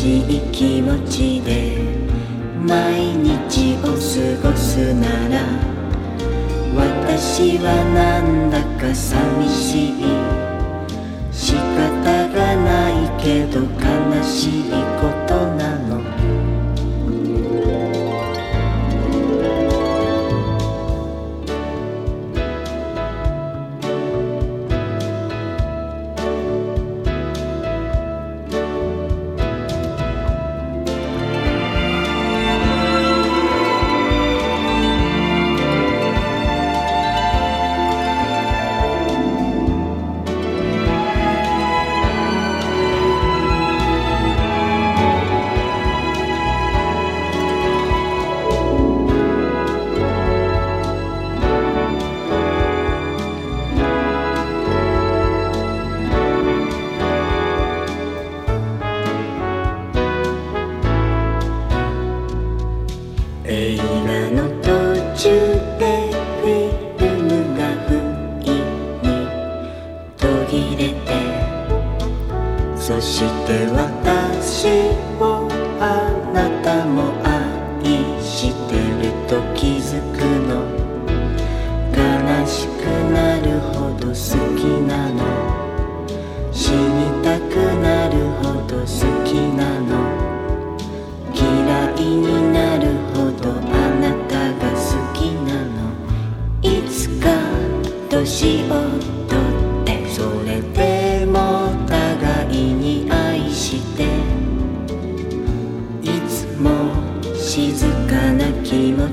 [0.00, 1.76] しい気持ちで
[2.66, 5.44] 毎日を過ごすなら
[6.74, 9.94] 私はなんだか寂しい。
[11.30, 15.09] 仕方がないけど悲しいこ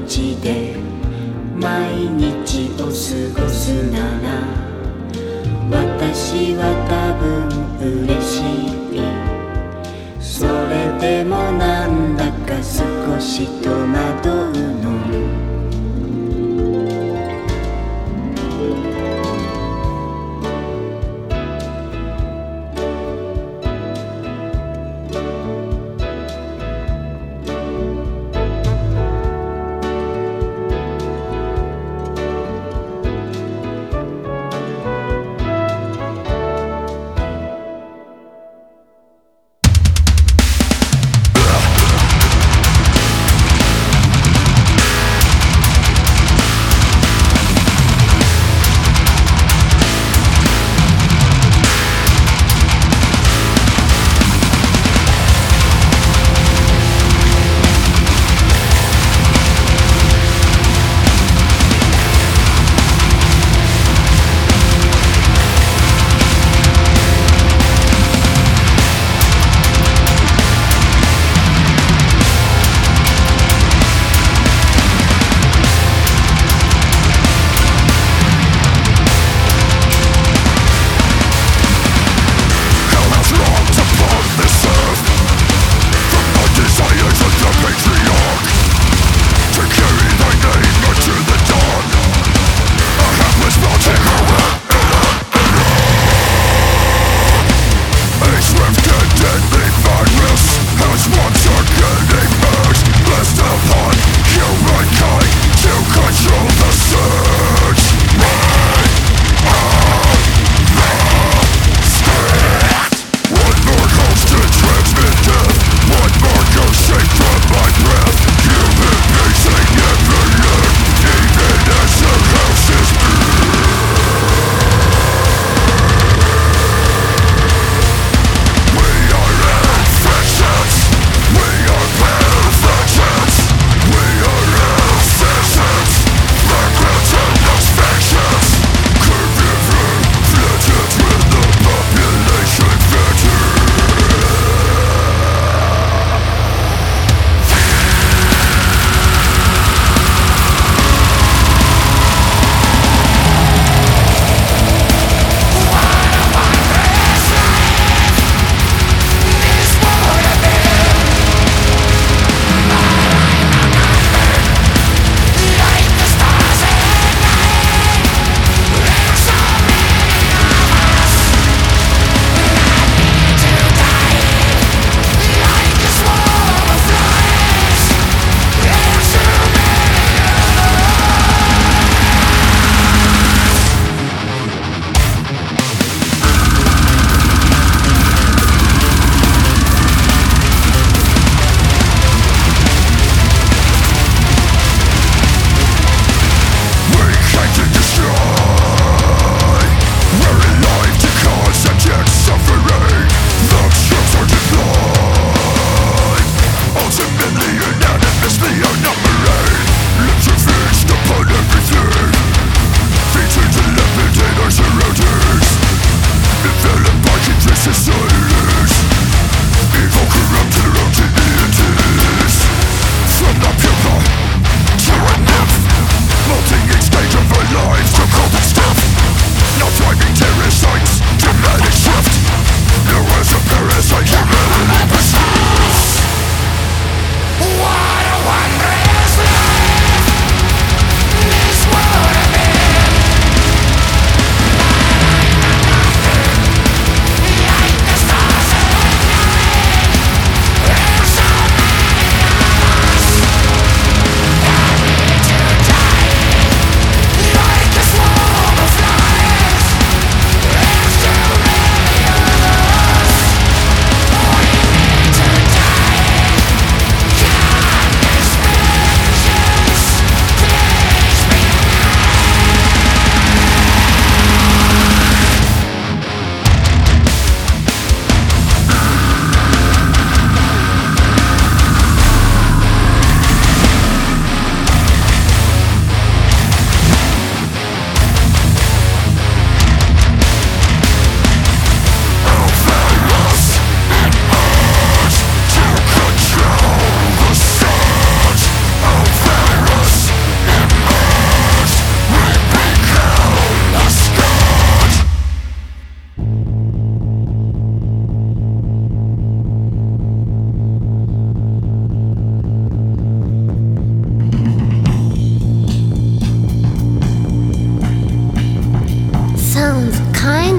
[0.05, 0.75] ちで
[1.55, 2.91] 毎日を過
[3.41, 4.27] ごすなら
[5.69, 8.77] 私は多分嬉しい。
[10.19, 15.16] それでもなんだか少し戸惑うの。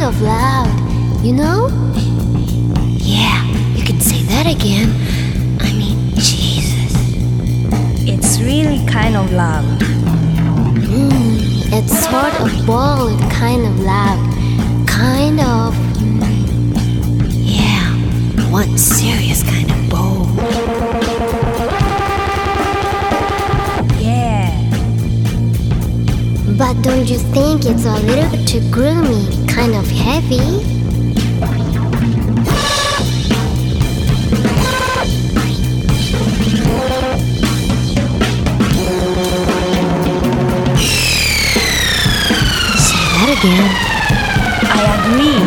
[0.08, 1.68] Of loud, you know?
[2.96, 3.44] Yeah,
[3.76, 4.88] you can say that again.
[5.60, 6.94] I mean, Jesus.
[8.08, 9.64] It's really kind of loud.
[10.80, 14.18] Mm, it's sort of bold, kind of loud.
[14.88, 15.76] Kind of.
[17.44, 17.92] Yeah,
[18.50, 20.28] one serious kind of bold.
[24.00, 24.48] Yeah.
[26.56, 30.36] But don't you think it's a little bit too gloomy, kind of heavy?
[42.86, 43.68] Say that again.
[44.62, 45.42] I agree.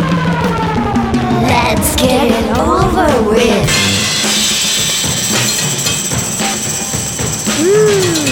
[1.47, 3.69] Let's get it over with.
[7.61, 8.31] Hmm.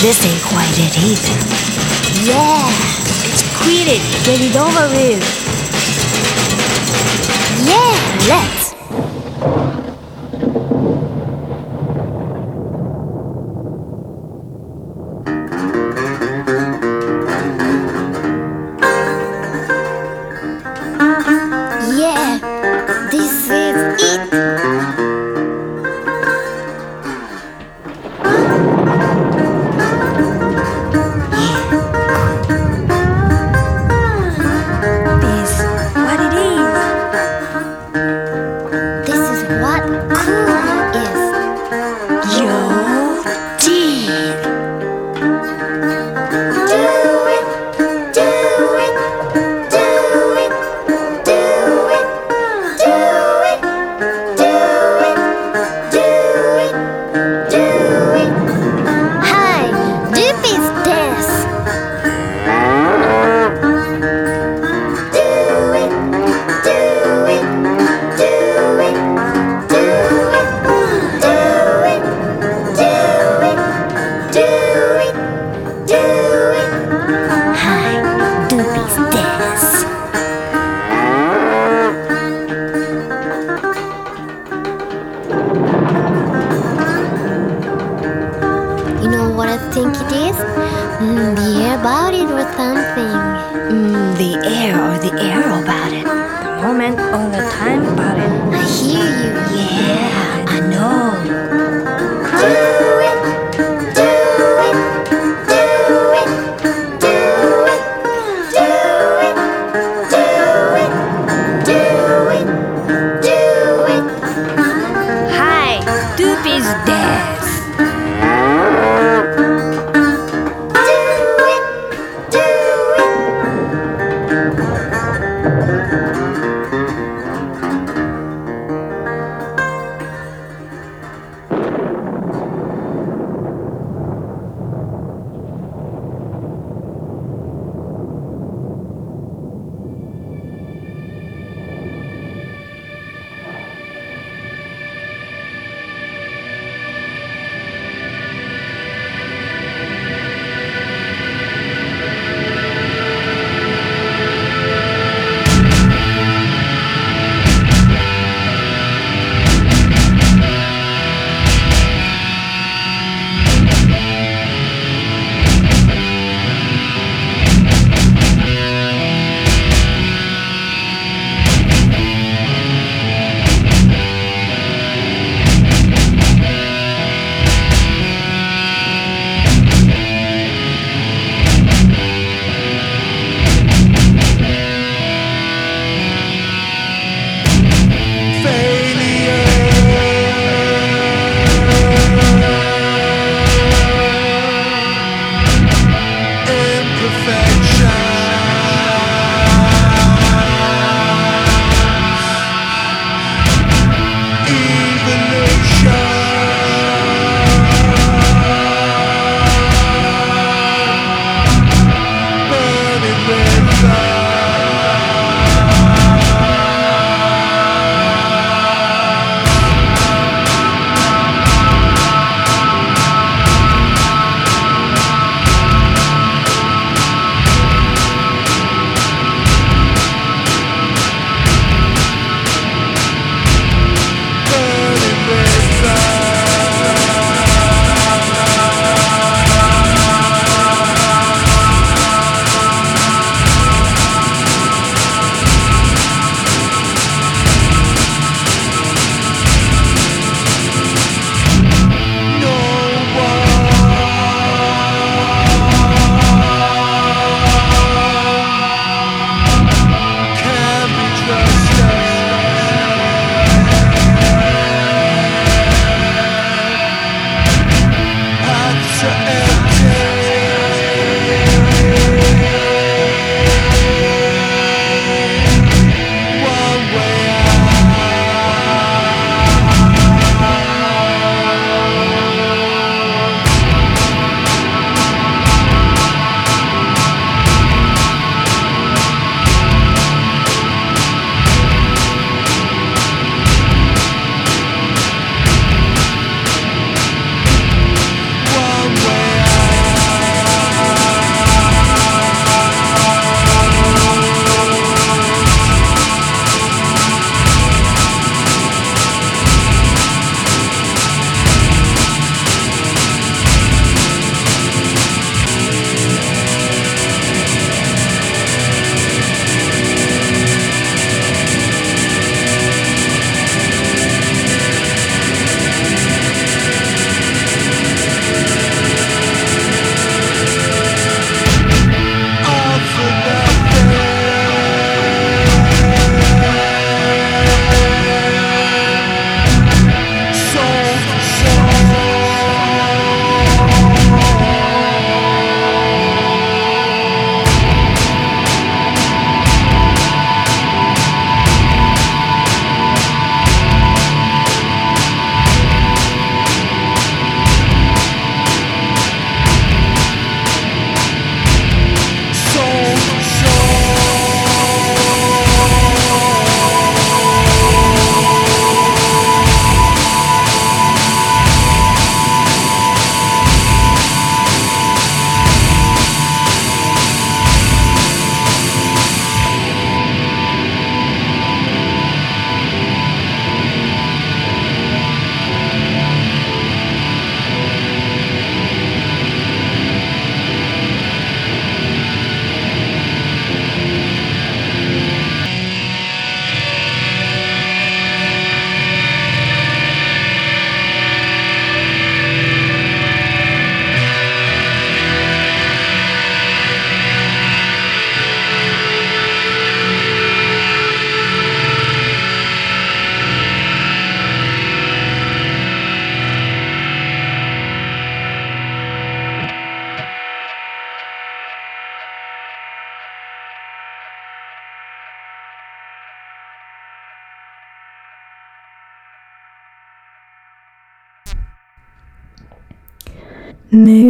[0.00, 1.71] This ain't quite it either.
[2.24, 2.62] Yeah,
[3.24, 4.02] Let's quit it.
[4.24, 5.22] Get it over with.
[7.66, 8.61] yeah, let's.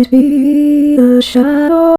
[0.02, 1.94] It be a shadow.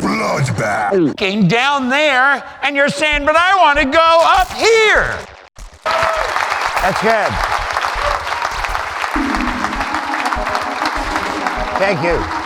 [0.00, 1.48] Bloodbath.
[1.48, 5.16] Down there, and you're saying, but I want to go up here.
[6.82, 7.61] That's good.
[11.82, 12.41] Thank you.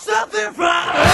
[0.00, 1.09] something from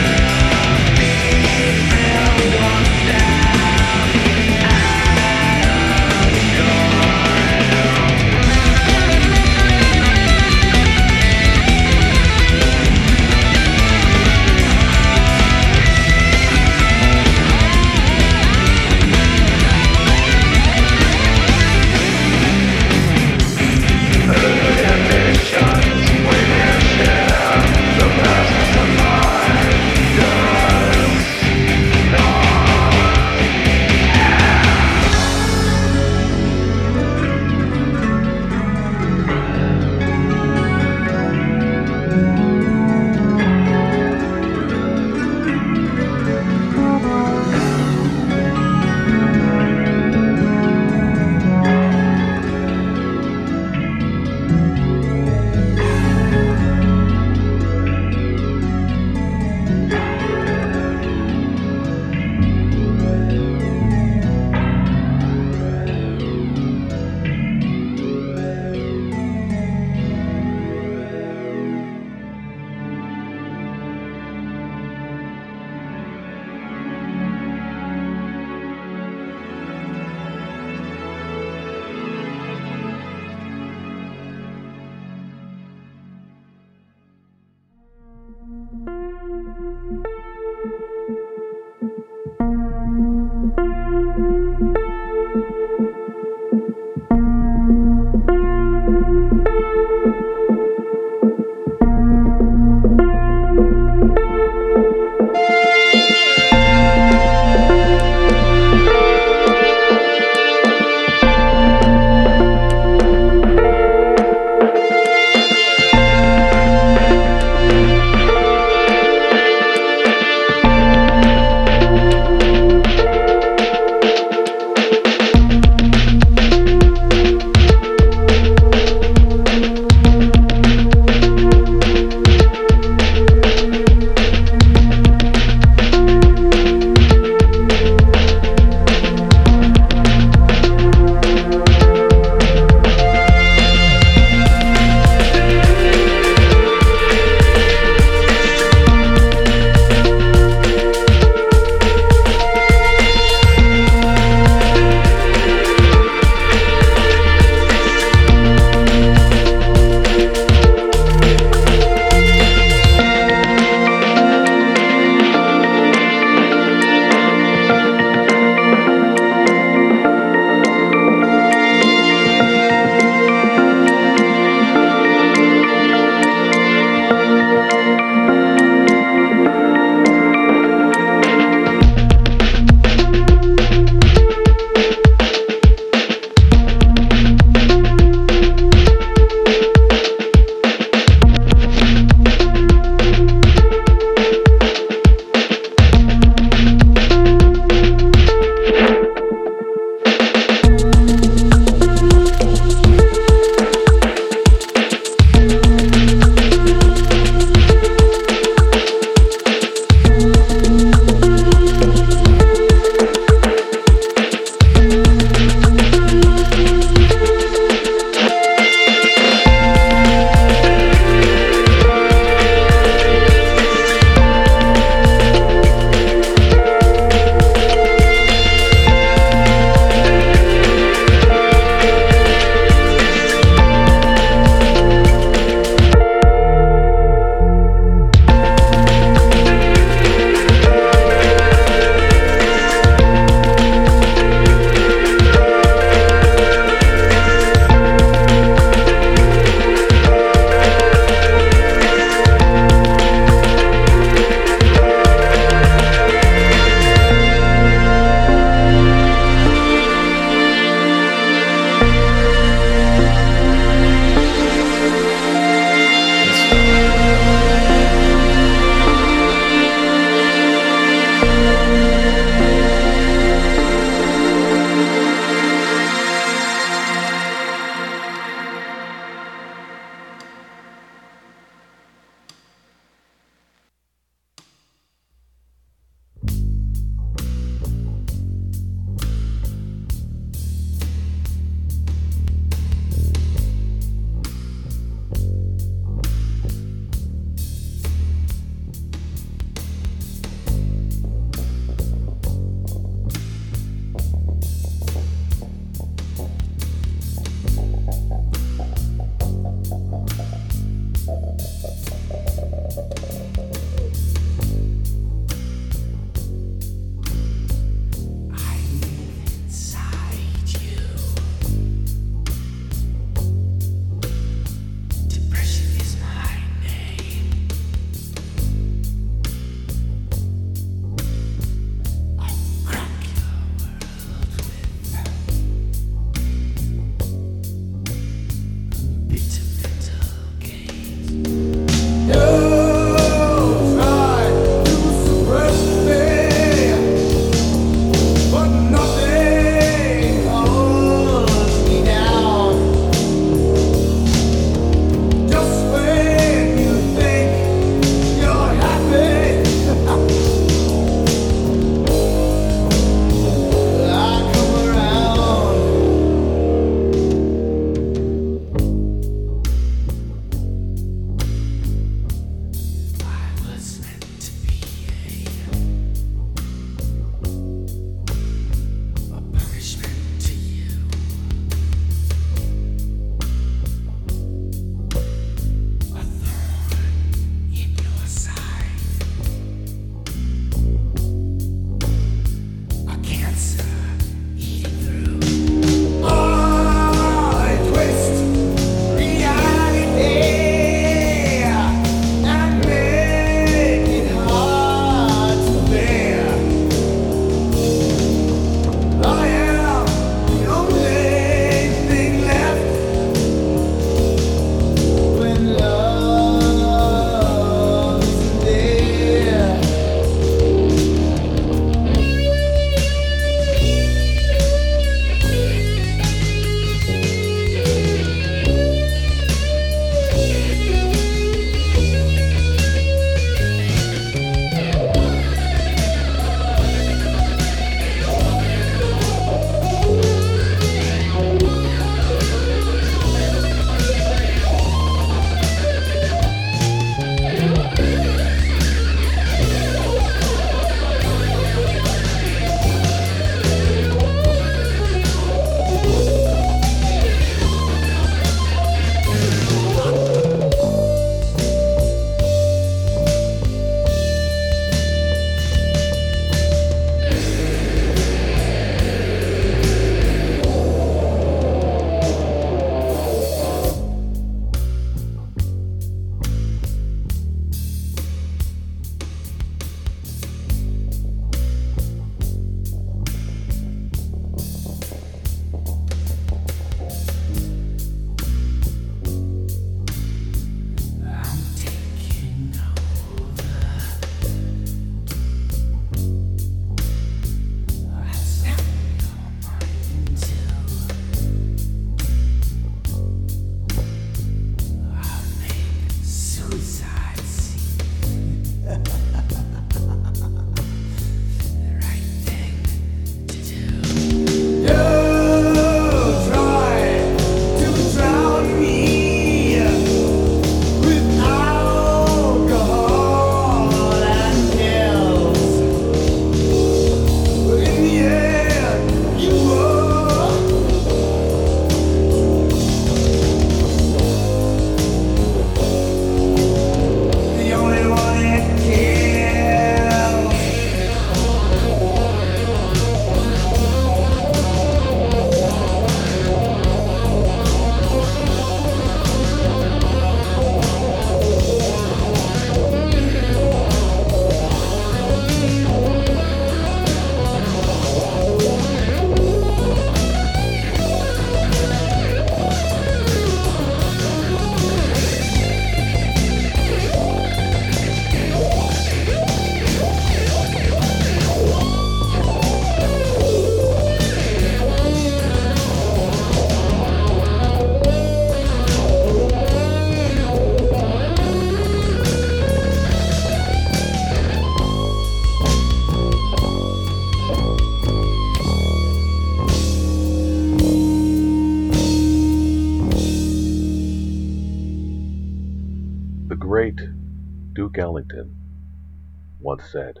[599.70, 600.00] said,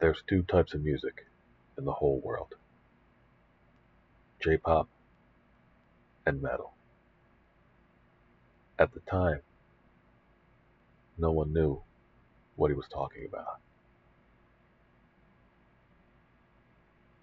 [0.00, 1.26] There's two types of music
[1.78, 2.54] in the whole world
[4.40, 4.88] J pop
[6.26, 6.72] and metal.
[8.78, 9.40] At the time,
[11.16, 11.80] no one knew
[12.56, 13.60] what he was talking about.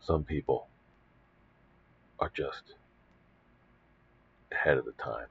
[0.02, 0.68] Some people
[2.20, 2.74] are just
[4.52, 5.28] ahead of the time.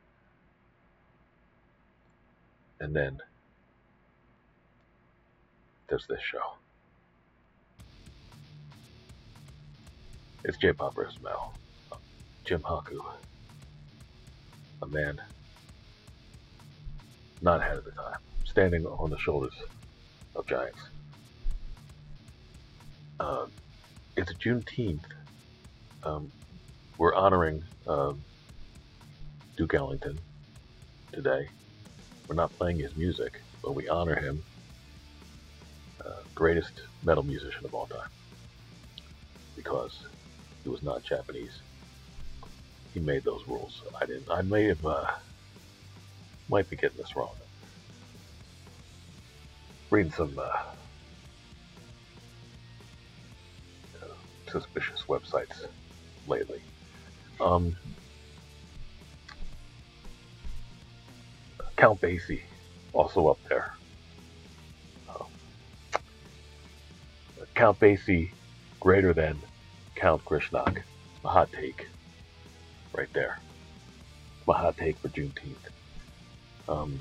[2.78, 3.20] And then
[5.90, 6.54] there's this show.
[10.44, 11.52] It's J-pop metal.
[12.44, 13.04] Jim Haku,
[14.82, 15.20] a man
[17.42, 19.52] not ahead of the time, standing on the shoulders
[20.34, 20.78] of giants.
[23.18, 23.50] Um,
[24.16, 25.04] it's Juneteenth.
[26.02, 26.30] Um,
[26.98, 28.20] we're honoring um,
[29.56, 30.18] Duke Ellington
[31.12, 31.48] today.
[32.26, 34.42] We're not playing his music, but we honor him,
[36.04, 38.08] uh, greatest metal musician of all time,
[39.56, 40.06] because
[40.62, 41.60] he was not Japanese.
[42.94, 43.82] He made those rules.
[44.00, 44.30] I didn't.
[44.30, 44.84] I may have.
[44.84, 45.06] Uh,
[46.48, 47.30] might be getting this wrong.
[49.90, 50.50] Reading some uh,
[54.50, 55.66] suspicious websites
[56.26, 56.60] lately.
[57.40, 57.76] Um,
[61.76, 62.42] Count Basie,
[62.92, 63.74] also up there.
[67.60, 68.30] Count Basie
[68.80, 69.38] greater than
[69.94, 70.80] Count Grishnackh.
[71.22, 71.88] A hot take
[72.96, 73.38] right there.
[74.46, 75.68] My hot take for Juneteenth.
[76.70, 76.98] Um,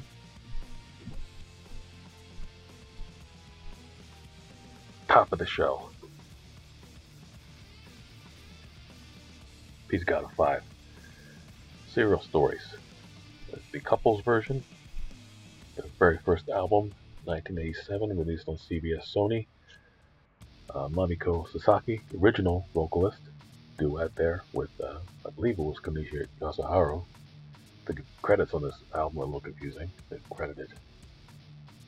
[5.08, 5.92] top of the show.
[9.88, 10.64] Pizzicato Five.
[11.88, 12.76] Serial Stories.
[13.72, 14.62] The couples version.
[15.78, 16.92] The very first album,
[17.24, 19.46] 1987, released on CBS Sony.
[20.74, 23.22] Uh, Mamiko Sasaki, original vocalist,
[23.80, 27.04] duet there with, uh, I believe it was Konishi Yasuharu.
[27.86, 29.90] The credits on this album are a little confusing.
[30.10, 30.70] They've credited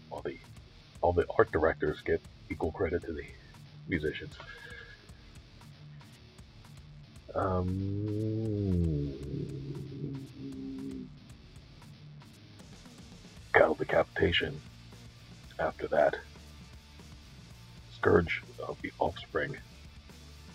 [0.10, 0.38] all the
[1.02, 3.26] all the art directors get equal credit to the
[3.88, 4.36] musicians.
[7.34, 9.14] Um,
[13.54, 14.60] cattle decapitation.
[15.60, 16.18] After that,
[18.02, 19.56] Scourge of the Offspring,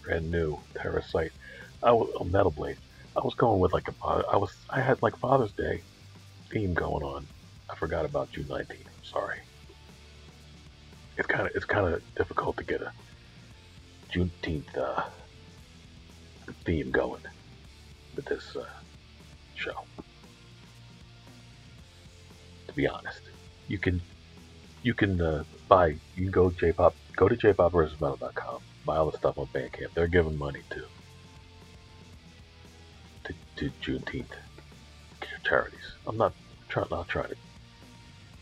[0.03, 1.31] brand new Terrasite.
[1.81, 2.77] I was a Metal Blade.
[3.17, 5.83] I was going with like a I was I had like Father's Day
[6.51, 7.25] theme going on.
[7.71, 8.71] I forgot about June 19th.
[8.71, 9.39] I'm sorry.
[11.17, 12.91] It's kind of it's kind of difficult to get a
[14.13, 15.05] Juneteenth uh,
[16.65, 17.23] theme going
[18.17, 18.67] with this uh,
[19.55, 19.85] show.
[22.67, 23.21] To be honest,
[23.69, 24.01] you can
[24.83, 29.37] you can uh, buy you can go J-pop go to jpopversusmetal.com buy all the stuff
[29.37, 29.93] on Bandcamp.
[29.95, 30.85] They're giving money to
[33.25, 34.33] to, to Juneteenth
[35.45, 35.81] charities.
[36.07, 36.33] I'm not
[36.69, 37.37] trying not trying to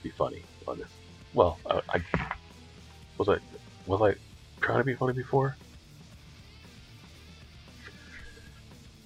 [0.03, 0.91] be funny on this.
[1.33, 2.01] Well, I, I
[3.17, 3.39] was I
[3.87, 4.15] was I
[4.61, 5.57] trying to be funny before?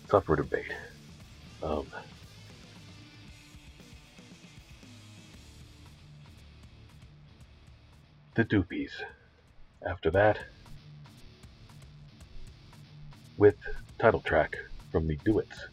[0.05, 0.73] It's up for debate.
[1.63, 1.87] Um,
[8.35, 8.93] the Doopees.
[9.87, 10.39] After that,
[13.37, 13.57] with
[13.99, 14.57] title track
[14.91, 15.69] from the Dooits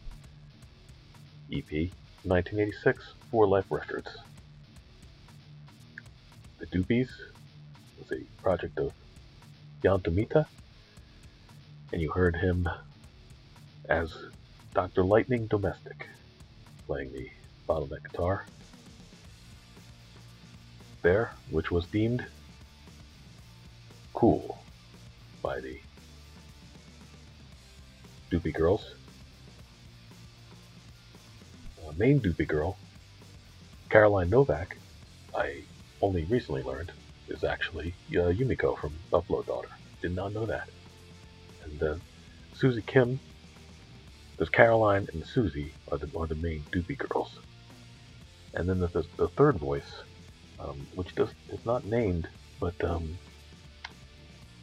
[1.52, 1.90] EP,
[2.22, 4.16] 1986, for Life Records.
[6.58, 7.08] The Doopees
[7.98, 8.92] was a project of
[9.82, 10.46] Yann Tomita,
[11.92, 12.68] and you heard him
[13.88, 14.16] as
[14.74, 15.04] Dr.
[15.04, 16.08] Lightning Domestic,
[16.86, 17.30] playing the
[17.68, 18.46] bottleneck guitar
[21.02, 22.24] there, which was deemed
[24.16, 24.58] cool
[25.42, 25.78] by the
[28.30, 28.94] Doopy Girls.
[31.86, 32.78] Uh, main Doopy Girl,
[33.90, 34.78] Caroline Novak,
[35.36, 35.60] I
[36.00, 36.92] only recently learned
[37.28, 39.68] is actually uh, Yumiko from Buffalo Daughter.
[40.00, 40.70] Did not know that.
[41.64, 41.94] And uh,
[42.54, 43.20] Susie Kim,
[44.38, 47.38] there's Caroline and Susie are the, are the main Doopy Girls.
[48.54, 49.92] And then there's the third voice,
[50.58, 53.18] um, which does is not named, but um,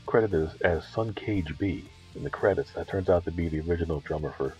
[0.06, 2.74] credited as, Sun Cage B in the credits.
[2.76, 4.58] That turns out to be the original drummer for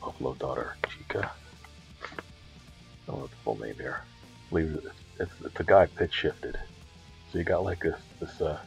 [0.00, 1.32] Buffalo Daughter, Chica.
[2.92, 4.04] I don't know the full name here.
[4.04, 4.76] I believe
[5.20, 6.56] it's, it's, a guy pitch shifted.
[7.28, 8.58] So you got like this, this uh,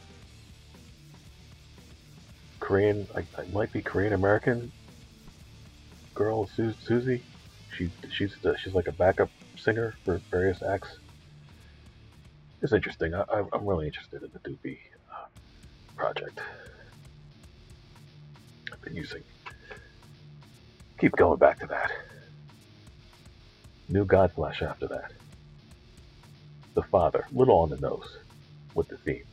[2.60, 4.72] Korean, I, it might be Korean American
[6.14, 7.24] girl, Su- Susie.
[7.76, 10.88] She she's she's like a backup singer for various acts.
[12.62, 13.14] It's interesting.
[13.14, 14.78] I, I- I'm really interested in the Doopy
[15.98, 16.40] project.
[18.72, 19.22] I've been using.
[20.98, 21.90] Keep going back to that.
[23.88, 25.12] New Godflesh after that.
[26.74, 28.18] The Father, little on the nose
[28.74, 29.24] with the theme.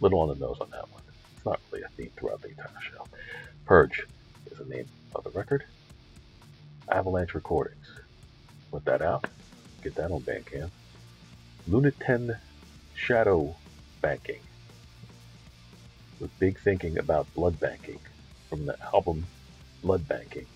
[0.00, 1.02] Little on the nose on that one.
[1.36, 3.04] It's not really a theme throughout the entire show.
[3.66, 4.06] Purge
[4.50, 5.64] is the name of the record.
[6.88, 7.88] Avalanche Recordings.
[8.70, 9.26] Put that out.
[9.82, 10.70] Get that on Bandcamp.
[11.68, 12.36] Lunetten
[12.94, 13.56] Shadow
[14.00, 14.40] Banking.
[16.22, 17.98] With big thinking about blood banking
[18.48, 19.26] from the album
[19.82, 20.46] Blood Banking.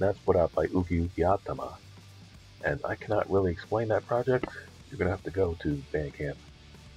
[0.00, 1.74] That's put out by Uki Ukiatama.
[2.64, 4.46] And I cannot really explain that project.
[4.90, 6.34] You're going to have to go to Bandcamp.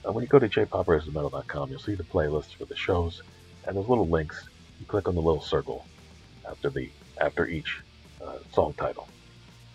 [0.04, 3.22] When you go to jpopversusmetal.com, you'll see the playlists for the shows,
[3.68, 4.50] and there's little links.
[4.80, 5.86] You click on the little circle
[6.50, 6.90] after the
[7.22, 7.82] after each
[8.20, 9.08] uh, song title,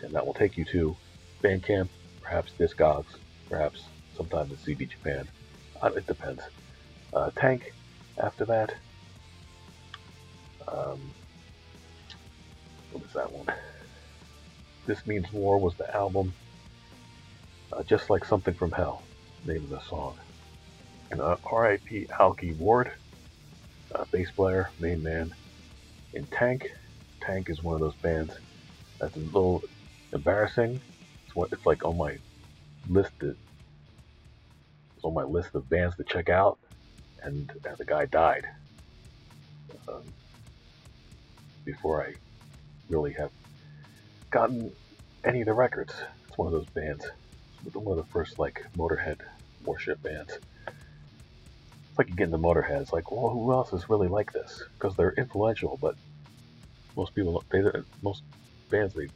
[0.00, 0.96] and that will take you to
[1.44, 1.88] Bandcamp,
[2.22, 3.14] perhaps Discogs,
[3.48, 3.84] perhaps
[4.16, 5.28] sometime in CB Japan.
[5.80, 6.42] Uh, it depends.
[7.12, 7.72] Uh, Tank.
[8.22, 8.74] After that,
[10.68, 11.00] um,
[12.92, 13.46] what was that one?
[14.86, 16.34] This Means War was the album.
[17.72, 19.02] Uh, just like something from hell,
[19.46, 20.16] name of the song.
[21.10, 22.08] And uh, R.I.P.
[22.18, 22.90] Algy Ward,
[23.94, 25.32] uh, bass player, main man
[26.12, 26.68] in Tank.
[27.20, 28.34] Tank is one of those bands
[29.00, 29.62] that's a little
[30.12, 30.82] embarrassing.
[31.24, 32.18] It's what it's like on my
[32.88, 33.12] list.
[33.20, 33.36] To,
[34.96, 36.58] it's on my list of bands to check out,
[37.22, 38.46] and uh, the guy died
[39.88, 40.02] um,
[41.64, 42.14] before I
[42.88, 43.30] really have
[44.30, 44.72] gotten
[45.24, 45.94] any of the records.
[46.28, 47.06] It's one of those bands.
[47.66, 49.18] It's one of the first like Motorhead
[49.64, 50.38] worship bands.
[50.66, 52.80] It's like you get into Motorhead.
[52.80, 54.62] It's like, well, who else is really like this?
[54.74, 55.96] Because they're influential, but
[56.96, 57.62] most people, they,
[58.02, 58.22] most
[58.70, 59.08] bands, they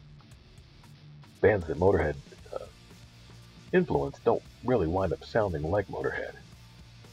[1.41, 2.17] bands that Motorhead
[2.53, 2.65] uh,
[3.73, 6.33] influence don't really wind up sounding like Motorhead.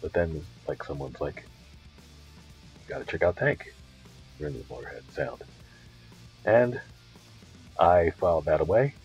[0.01, 1.43] But then, like someone's like,
[2.80, 3.74] you gotta check out Tank.
[4.39, 5.41] You're in the Motorhead sound,
[6.45, 6.80] and
[7.78, 8.95] I filed that away,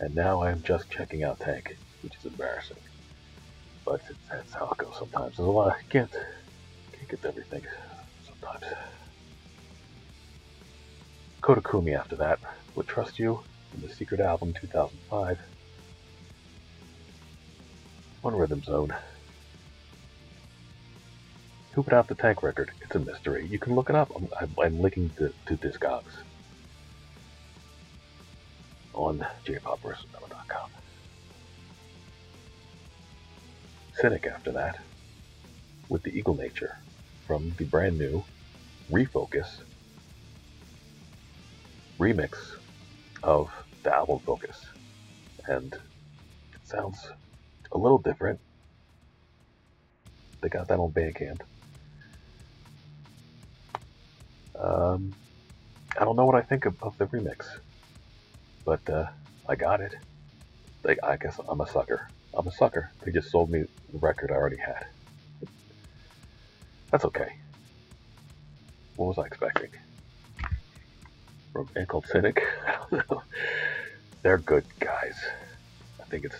[0.00, 2.78] and now I'm just checking out Tank, which is embarrassing.
[3.84, 4.00] But
[4.30, 5.36] that's how it goes sometimes.
[5.36, 5.76] There's a lot.
[5.76, 7.64] I can't can't get to everything
[8.24, 8.64] sometimes.
[11.42, 12.38] Koda Kumi after that
[12.76, 13.40] would trust you
[13.74, 15.38] in the secret album 2005.
[18.22, 18.94] One rhythm zone.
[21.72, 22.70] Who put out the tank record?
[22.82, 23.46] It's a mystery.
[23.46, 24.10] You can look it up.
[24.14, 26.12] I'm, I'm, I'm linking to, to Discogs
[28.92, 30.70] on jpopversusmetal.com.
[33.94, 34.80] Cynic after that,
[35.88, 36.76] with the Eagle Nature
[37.26, 38.22] from the brand new
[38.90, 39.62] Refocus
[41.98, 42.36] remix
[43.22, 43.50] of
[43.82, 44.66] the album Focus.
[45.46, 47.08] And it sounds
[47.70, 48.40] a little different.
[50.42, 51.40] They got that on Bandcamp.
[54.58, 55.12] Um,
[55.98, 57.46] I don't know what I think of, of the remix,
[58.64, 59.06] but uh,
[59.48, 59.94] I got it.
[60.82, 62.08] They, I guess I'm a sucker.
[62.34, 62.90] I'm a sucker.
[63.04, 64.86] They just sold me the record I already had.
[66.90, 67.36] That's okay.
[68.96, 69.70] What was I expecting?
[71.52, 72.42] From Encult Cynic?
[74.22, 75.18] They're good guys.
[76.00, 76.36] I think it's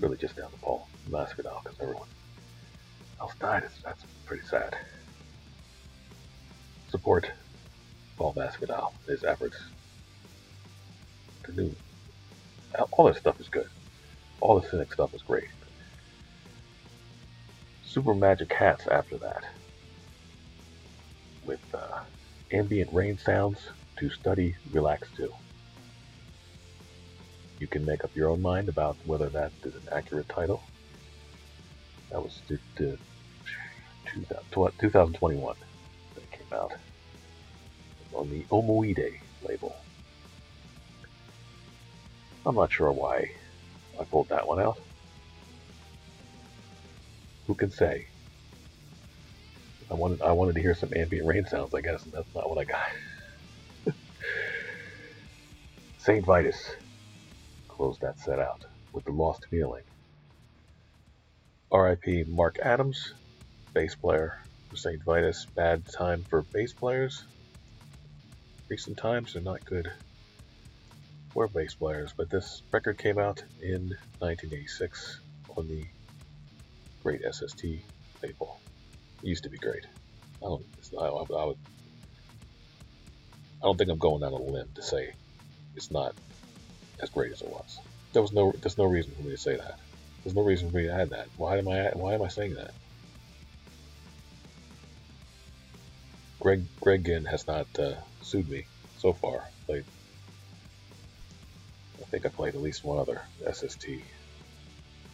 [0.00, 2.08] really just down the to Paul Masvidal because everyone
[3.20, 3.64] else died.
[3.84, 4.76] That's pretty sad.
[6.94, 7.28] Support
[8.16, 9.56] Paul Masvidal, his efforts.
[11.42, 11.74] The new,
[12.92, 13.66] all this stuff is good.
[14.40, 15.48] All the Cynic stuff is great.
[17.84, 19.42] Super Magic Hats after that,
[21.44, 22.02] with uh,
[22.52, 23.58] ambient rain sounds
[23.96, 25.32] to study, relax to.
[27.58, 30.62] You can make up your own mind about whether that is an accurate title.
[32.12, 32.96] That was to, to
[34.48, 35.56] 2021
[36.14, 36.72] that came out
[38.14, 39.76] on the Omoide label.
[42.46, 43.26] I'm not sure why
[44.00, 44.78] I pulled that one out.
[47.46, 48.06] Who can say?
[49.90, 52.48] I wanted I wanted to hear some ambient rain sounds, I guess, and that's not
[52.50, 52.80] what I got.
[55.98, 56.76] Saint Vitus
[57.68, 59.84] closed that set out with the Lost Feeling.
[61.72, 62.24] R.I.P.
[62.28, 63.14] Mark Adams,
[63.74, 64.34] bass player
[64.70, 65.46] for Saint Vitus.
[65.56, 67.26] Bad time for bass players.
[68.68, 69.92] Recent times are not good
[71.32, 73.90] for bass players, but this record came out in
[74.20, 75.20] 1986
[75.56, 75.84] on the
[77.02, 77.64] great SST
[78.22, 78.58] label.
[79.22, 79.84] It used to be great.
[80.42, 80.64] I don't,
[80.98, 81.58] I, I, would,
[83.62, 85.12] I don't think I'm going out on a limb to say
[85.76, 86.14] it's not
[87.02, 87.78] as great as it was.
[88.14, 89.78] There was no there's no reason for me to say that.
[90.22, 91.28] There's no reason for me to add that.
[91.36, 92.70] Why am I why am I saying that?
[96.44, 98.66] Greg Greg Ginn has not uh, sued me
[98.98, 99.48] so far.
[99.64, 99.86] Played,
[102.02, 103.86] I think I played at least one other SST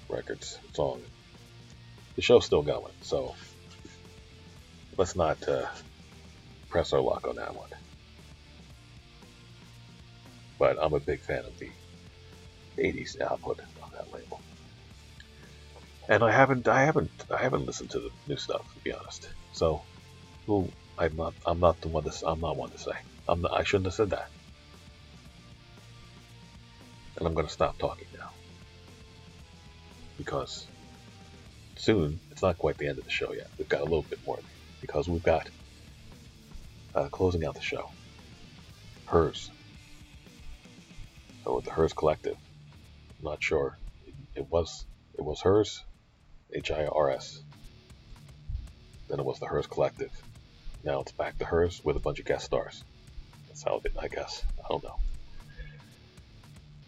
[0.08, 1.00] Records song.
[2.16, 3.36] The show's still going, so
[4.96, 5.66] let's not uh,
[6.68, 7.70] press our luck on that one.
[10.58, 11.70] But I'm a big fan of the
[12.76, 14.40] 80s output on that label.
[16.08, 19.28] And I haven't, I haven't, I haven't listened to the new stuff to be honest.
[19.52, 19.82] So,
[20.48, 20.68] who
[20.98, 22.92] I'm not, I'm not the one to, I'm not one to say.
[23.28, 24.28] I'm not, I shouldn't have said that.
[27.16, 28.30] And I'm going to stop talking now
[30.16, 30.68] because
[31.76, 33.46] soon it's not quite the end of the show yet.
[33.58, 34.38] We've got a little bit more
[34.80, 35.48] because we've got
[36.94, 37.84] uh, closing out the show.
[39.08, 39.50] HIRS.
[41.44, 42.36] So the HIRS Collective.
[43.18, 43.78] I'm not sure.
[44.34, 44.86] It was
[45.18, 45.84] it was HIRS,
[46.54, 47.42] H I R S.
[49.08, 50.10] Then it was the HIRS Collective.
[50.82, 52.84] Now it's back to HIRS with a bunch of guest stars.
[53.48, 54.44] That's how it, I guess.
[54.58, 54.96] I don't know.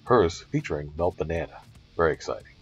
[0.06, 1.60] HIRS featuring Melt Banana.
[1.96, 2.54] Very exciting.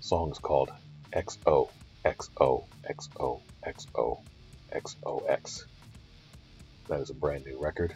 [0.00, 0.70] Song is called
[1.12, 1.70] XO
[2.04, 4.20] XO XO XO
[4.72, 5.64] XOX.
[6.88, 7.94] That is a brand new record.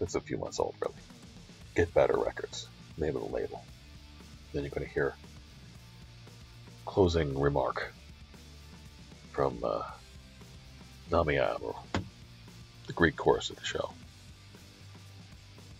[0.00, 0.94] It's a few months old, really.
[1.74, 3.64] Get Better Records, name of the label.
[4.52, 5.14] Then you're going to hear
[6.86, 7.92] closing remark
[9.32, 9.82] from uh,
[11.10, 11.76] Namiya, or
[12.86, 13.90] the Greek chorus of the show.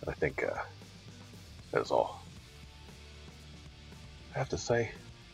[0.07, 0.63] I think uh,
[1.73, 2.23] that is all.
[4.35, 4.91] I have to say,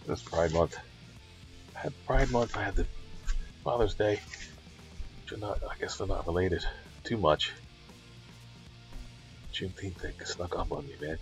[0.07, 0.79] this Pride Month,
[1.77, 2.87] I had Pride Month, I had the
[3.63, 4.21] Father's Day,
[5.23, 6.65] which are not, I guess they're not related
[7.05, 7.53] too much.
[9.53, 11.19] Juneteenth thing snuck up on me, man.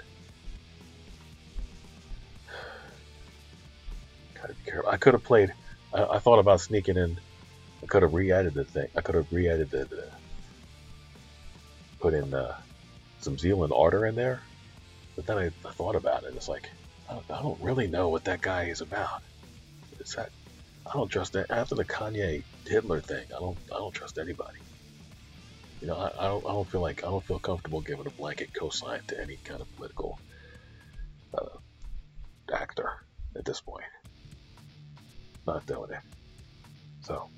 [4.35, 4.91] Gotta be careful.
[4.91, 5.53] I could have played.
[5.93, 7.18] I, I, thought about sneaking in.
[7.83, 8.89] I could have re-added the thing.
[8.97, 10.09] I could have re-added the,
[11.99, 12.57] put in uh,
[13.20, 14.41] some Zealand Order in there.
[15.16, 16.35] But then I, I thought about it.
[16.35, 16.68] It's like
[17.09, 19.22] I don't, I don't, really know what that guy is about.
[20.01, 20.30] It's that
[20.87, 23.24] I don't trust that after the Kanye Hitler thing.
[23.35, 24.59] I don't I don't trust anybody.
[25.80, 28.11] You know, I, I don't I don't feel like I don't feel comfortable giving a
[28.11, 30.18] blanket cosign to any kind of political
[31.35, 31.59] uh,
[32.53, 32.91] actor
[33.37, 33.85] at this point.
[35.47, 36.01] Not doing it.
[37.03, 37.28] So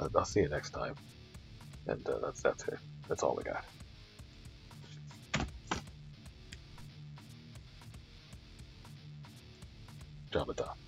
[0.00, 0.96] I'll see you next time.
[1.86, 2.78] And uh, that's that's it.
[3.08, 3.64] That's all I got.
[10.34, 10.87] Jabata.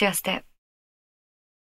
[0.00, 0.43] Your step?